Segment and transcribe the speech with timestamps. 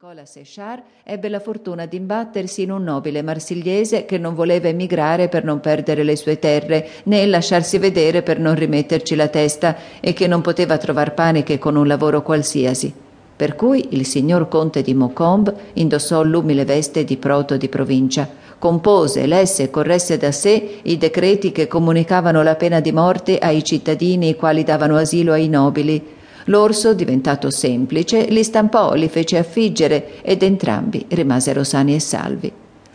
[0.00, 5.26] Nicola Séchard ebbe la fortuna di imbattersi in un nobile marsigliese che non voleva emigrare
[5.26, 10.12] per non perdere le sue terre, né lasciarsi vedere per non rimetterci la testa e
[10.12, 12.94] che non poteva trovar pane che con un lavoro qualsiasi.
[13.34, 19.26] Per cui il signor conte di Maucombe indossò l'umile veste di proto di provincia, compose,
[19.26, 24.28] lesse e corresse da sé i decreti che comunicavano la pena di morte ai cittadini
[24.28, 26.16] i quali davano asilo ai nobili,
[26.48, 32.52] L'orso, diventato semplice, li stampò, li fece affiggere ed entrambi rimasero sani e salvi.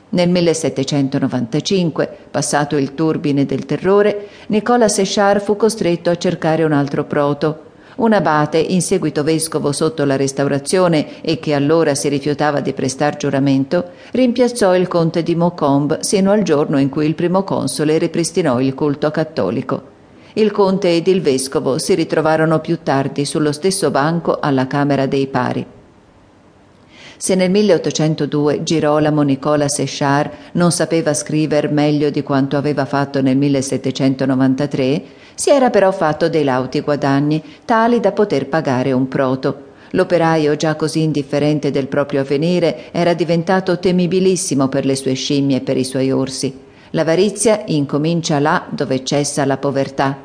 [0.09, 7.04] Nel 1795, passato il turbine del terrore, Nicola Séchard fu costretto a cercare un altro
[7.05, 7.72] proto.
[7.95, 13.17] Un abate, in seguito vescovo sotto la Restaurazione e che allora si rifiutava di prestar
[13.17, 18.59] giuramento, rimpiazzò il conte di Maucombe sino al giorno in cui il primo console ripristinò
[18.59, 19.93] il culto cattolico.
[20.36, 25.28] Il conte ed il vescovo si ritrovarono più tardi sullo stesso banco alla Camera dei
[25.28, 25.64] Pari.
[27.18, 33.38] Se nel 1802 Girolamo Nicola Séchard non sapeva scrivere meglio di quanto aveva fatto nel
[33.38, 35.04] 1793,
[35.36, 39.72] si era però fatto dei lauti guadagni, tali da poter pagare un proto.
[39.92, 45.61] L'operaio, già così indifferente del proprio avvenire, era diventato temibilissimo per le sue scimmie e
[45.61, 46.72] per i suoi orsi.
[46.95, 50.16] L'avarizia incomincia là dove cessa la povertà.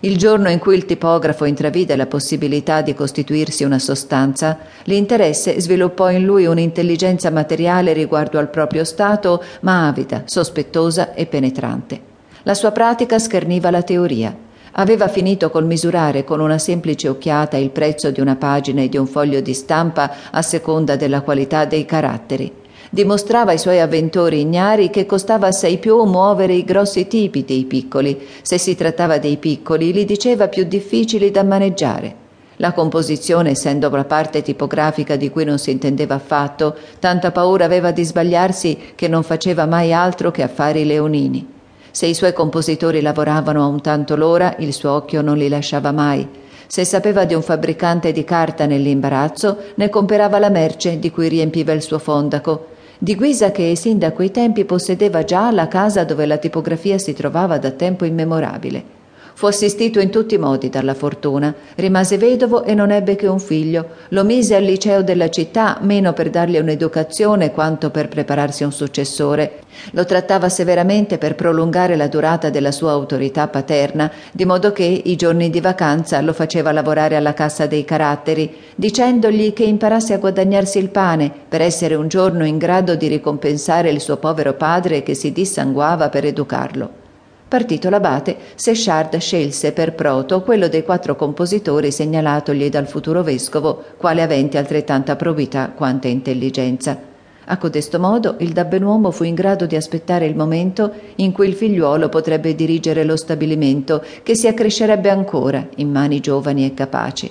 [0.00, 6.10] Il giorno in cui il tipografo intravide la possibilità di costituirsi una sostanza, l'interesse sviluppò
[6.10, 12.00] in lui un'intelligenza materiale riguardo al proprio stato, ma avida, sospettosa e penetrante.
[12.42, 14.36] La sua pratica scherniva la teoria.
[14.72, 18.96] Aveva finito col misurare con una semplice occhiata il prezzo di una pagina e di
[18.96, 22.64] un foglio di stampa a seconda della qualità dei caratteri.
[22.96, 28.26] Dimostrava ai suoi avventori ignari che costava assai più muovere i grossi tipi dei piccoli.
[28.40, 32.14] Se si trattava dei piccoli, li diceva più difficili da maneggiare.
[32.56, 37.90] La composizione, essendo la parte tipografica di cui non si intendeva affatto, tanta paura aveva
[37.90, 41.46] di sbagliarsi che non faceva mai altro che affari leonini.
[41.90, 45.92] Se i suoi compositori lavoravano a un tanto l'ora, il suo occhio non li lasciava
[45.92, 46.26] mai.
[46.66, 51.72] Se sapeva di un fabbricante di carta nell'imbarazzo, ne comperava la merce di cui riempiva
[51.72, 56.24] il suo fondaco di guisa che sin da quei tempi possedeva già la casa dove
[56.24, 58.95] la tipografia si trovava da tempo immemorabile.
[59.36, 63.38] Fu assistito in tutti i modi dalla fortuna, rimase vedovo e non ebbe che un
[63.38, 63.88] figlio.
[64.08, 69.58] Lo mise al liceo della città, meno per dargli un'educazione quanto per prepararsi un successore.
[69.90, 75.16] Lo trattava severamente per prolungare la durata della sua autorità paterna, di modo che i
[75.16, 80.78] giorni di vacanza lo faceva lavorare alla cassa dei caratteri, dicendogli che imparasse a guadagnarsi
[80.78, 85.12] il pane per essere un giorno in grado di ricompensare il suo povero padre che
[85.12, 87.04] si dissanguava per educarlo.
[87.48, 94.20] Partito l'abate, Séchard scelse per proto quello dei quattro compositori segnalatogli dal futuro vescovo, quale
[94.20, 96.98] avente altrettanta probità quanta intelligenza.
[97.44, 101.54] A codesto modo il dabbenuomo fu in grado di aspettare il momento in cui il
[101.54, 107.30] figliuolo potrebbe dirigere lo stabilimento, che si accrescerebbe ancora in mani giovani e capaci.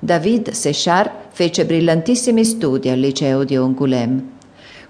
[0.00, 4.37] David Séchard fece brillantissimi studi al liceo di Angoulême.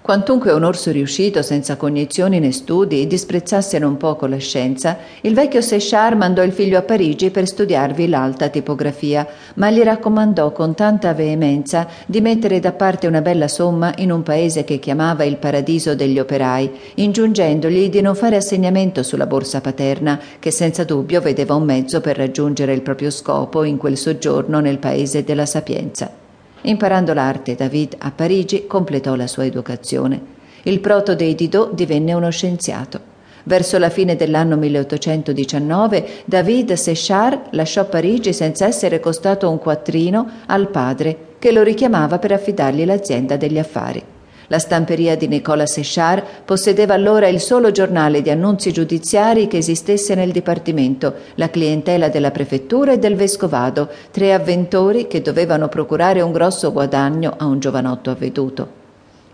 [0.09, 5.61] Quantunque un orso riuscito, senza cognizioni né studi, disprezzasse non poco la scienza, il vecchio
[5.61, 9.27] Séchard mandò il figlio a Parigi per studiarvi l'alta tipografia,
[9.57, 14.23] ma gli raccomandò con tanta veemenza di mettere da parte una bella somma in un
[14.23, 20.19] paese che chiamava il paradiso degli operai, ingiungendogli di non fare assegnamento sulla borsa paterna,
[20.39, 24.79] che senza dubbio vedeva un mezzo per raggiungere il proprio scopo in quel soggiorno nel
[24.79, 26.28] paese della sapienza.
[26.61, 30.37] Imparando l'arte, David a Parigi completò la sua educazione.
[30.63, 33.17] Il proto dei Didot divenne uno scienziato.
[33.43, 40.69] Verso la fine dell'anno 1819 David Séchard lasciò Parigi senza essere costato un quattrino al
[40.69, 44.03] padre, che lo richiamava per affidargli l'azienda degli affari.
[44.51, 50.15] La stamperia di Nicola Séchard possedeva allora il solo giornale di annunzi giudiziari che esistesse
[50.15, 56.31] nel dipartimento, la clientela della prefettura e del vescovado, tre avventori che dovevano procurare un
[56.31, 58.67] grosso guadagno a un giovanotto avveduto.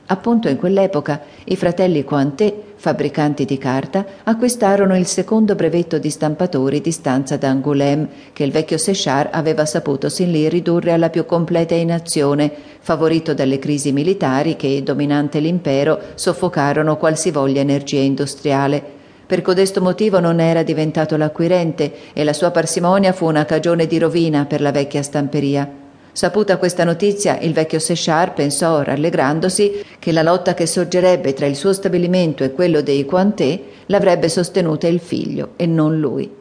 [0.08, 6.82] Appunto in quell'epoca i fratelli Cointet, fabbricanti di carta, acquistarono il secondo brevetto di stampatori
[6.82, 11.26] di stanza da Angoulême, che il vecchio Séchard aveva saputo sin lì ridurre alla più
[11.26, 18.84] completa inazione, favorito dalle crisi militari che, dominante l'impero, soffocarono qualsivoglia energia industriale.
[19.26, 23.98] Per codesto motivo non era diventato l'acquirente e la sua parsimonia fu una cagione di
[23.98, 25.85] rovina per la vecchia stamperia.
[26.16, 31.58] Saputa questa notizia, il vecchio Séchard pensò, rallegrandosi, che la lotta che sorgerebbe tra il
[31.58, 36.34] suo stabilimento e quello dei Cointet l'avrebbe sostenuta il figlio e non lui.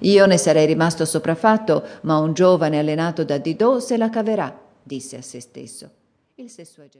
[0.00, 5.16] Io ne sarei rimasto sopraffatto, ma un giovane allenato da Didot se la caverà, disse
[5.16, 5.88] a se stesso.
[6.34, 6.90] Il sessuagenato